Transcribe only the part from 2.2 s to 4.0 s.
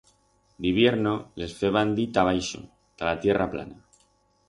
abaixo, ta la tierra plana.